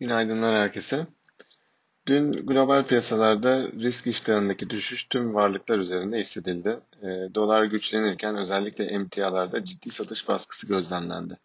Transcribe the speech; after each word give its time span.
Günaydınlar 0.00 0.54
herkese. 0.54 1.06
Dün 2.06 2.32
global 2.32 2.84
piyasalarda 2.84 3.68
risk 3.72 4.06
iştahındaki 4.06 4.70
düşüş 4.70 5.04
tüm 5.04 5.34
varlıklar 5.34 5.78
üzerinde 5.78 6.18
hissedildi. 6.18 6.80
E, 7.02 7.06
dolar 7.34 7.64
güçlenirken 7.64 8.36
özellikle 8.36 8.84
emtialarda 8.84 9.64
ciddi 9.64 9.90
satış 9.90 10.28
baskısı 10.28 10.66
gözlemlendi. 10.66 11.36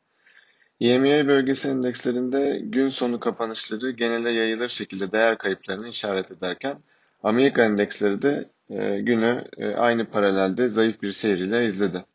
EMEA 0.79 1.27
bölgesi 1.27 1.67
endekslerinde 1.67 2.59
gün 2.63 2.89
sonu 2.89 3.19
kapanışları 3.19 3.91
genele 3.91 4.31
yayılır 4.31 4.69
şekilde 4.69 5.11
değer 5.11 5.37
kayıplarını 5.37 5.87
işaret 5.87 6.31
ederken 6.31 6.77
Amerika 7.23 7.63
endeksleri 7.63 8.21
de 8.21 8.49
e, 8.69 9.01
günü 9.01 9.43
e, 9.57 9.75
aynı 9.75 10.05
paralelde 10.09 10.69
zayıf 10.69 11.01
bir 11.01 11.11
seyriyle 11.11 11.65
izledi. 11.65 12.05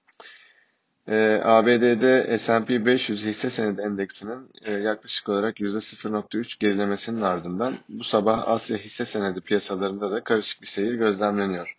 E, 1.11 1.41
ABD'de 1.45 2.39
S&P 2.39 2.87
500 2.87 3.27
hisse 3.27 3.51
senedi 3.51 3.81
endeksinin 3.81 4.51
e, 4.63 4.73
yaklaşık 4.73 5.29
olarak 5.29 5.61
%0.3 5.61 6.61
gerilemesinin 6.61 7.23
ardından 7.23 7.75
bu 7.89 8.05
sabah 8.05 8.49
Asya 8.49 8.77
hisse 8.77 9.05
senedi 9.05 9.41
piyasalarında 9.41 10.11
da 10.11 10.25
karışık 10.25 10.63
bir 10.63 10.67
seyir 10.67 10.95
gözlemleniyor. 10.95 11.77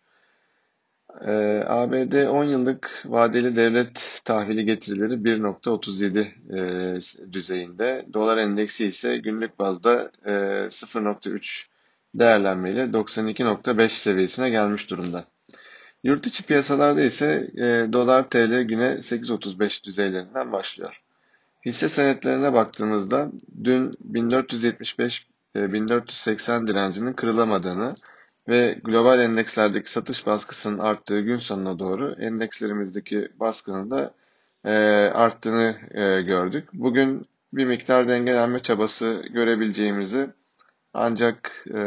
E, 1.26 1.64
ABD 1.68 2.28
10 2.28 2.44
yıllık 2.44 3.04
vadeli 3.06 3.56
devlet 3.56 4.22
tahvili 4.26 4.66
getirileri 4.66 5.14
1.37 5.14 7.28
e, 7.28 7.34
düzeyinde. 7.34 8.06
Dolar 8.14 8.38
endeksi 8.38 8.86
ise 8.86 9.18
günlük 9.18 9.60
bazda 9.60 10.12
e, 10.26 10.32
0.3 10.32 11.66
değerlenmeyle 12.16 12.84
92.5 12.84 13.90
seviyesine 13.90 14.50
gelmiş 14.50 14.90
durumda. 14.90 15.26
Yurt 16.04 16.28
içi 16.28 16.44
piyasalarda 16.44 17.02
ise 17.02 17.52
e, 17.58 17.94
dolar 17.94 18.30
TL 18.30 18.62
güne 18.62 18.86
8.35 18.86 19.84
düzeylerinden 19.84 20.52
başlıyor. 20.52 21.02
Hisse 21.66 21.90
senetlerine 21.90 22.54
baktığımızda 22.54 23.32
dün 23.64 23.92
1475-1480 24.12 26.64
e, 26.64 26.68
direncinin 26.68 27.14
kırılamadığını 27.14 27.96
ve 28.48 28.80
global 28.84 29.20
endekslerdeki 29.20 29.92
satış 29.92 30.26
baskısının 30.26 30.80
arttığı 30.80 31.22
gün 31.22 31.38
sonuna 31.38 31.80
doğru 31.80 32.16
endekslerimizdeki 32.20 33.30
baskının 33.40 33.92
da 33.92 34.14
e, 34.66 34.72
arttığını 35.14 35.76
e, 35.92 36.22
gördük. 36.22 36.70
Bugün 36.74 37.26
bir 37.54 37.66
miktar 37.66 38.10
dengelenme 38.10 38.60
çabası 38.60 39.24
görebileceğimizi 39.34 40.30
ancak 40.94 41.66
e, 41.68 41.80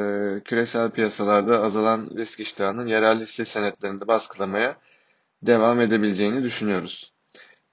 küresel 0.44 0.90
piyasalarda 0.90 1.62
azalan 1.62 2.10
risk 2.16 2.40
iştahının 2.40 2.86
yerel 2.86 3.20
hisse 3.20 3.44
senetlerinde 3.44 4.08
baskılamaya 4.08 4.76
devam 5.42 5.80
edebileceğini 5.80 6.42
düşünüyoruz. 6.42 7.12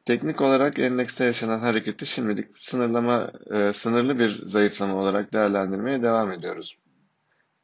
Teknik 0.05 0.41
olarak 0.41 0.79
endekste 0.79 1.25
yaşanan 1.25 1.59
hareketi 1.59 2.05
şimdilik 2.05 2.57
sınırlama, 2.57 3.31
e, 3.51 3.73
sınırlı 3.73 4.19
bir 4.19 4.45
zayıflama 4.45 4.95
olarak 4.95 5.33
değerlendirmeye 5.33 6.03
devam 6.03 6.31
ediyoruz. 6.31 6.77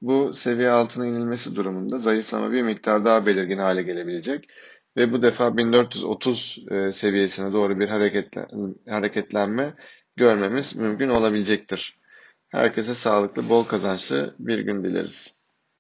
Bu 0.02 0.34
seviye 0.34 0.70
altına 0.70 1.06
inilmesi 1.08 1.56
durumunda 1.56 1.98
zayıflama 1.98 2.52
bir 2.52 2.62
miktar 2.62 3.06
daha 3.06 3.26
belirgin 3.26 3.58
hale 3.58 3.84
gelebilecek 3.84 4.50
ve 4.98 5.12
bu 5.14 5.22
defa 5.22 5.58
1430 5.58 6.60
e, 6.72 6.92
seviyesine 6.92 7.54
doğru 7.54 7.80
bir 7.80 7.88
hareketlenme 8.90 9.74
görmemiz 10.16 10.76
mümkün 10.76 11.10
olabilecektir. 11.10 11.98
Herkese 12.50 12.96
sağlıklı, 12.96 13.50
bol 13.50 13.64
kazançlı 13.64 14.36
bir 14.40 14.60
gün 14.60 14.84
dileriz. 14.84 15.37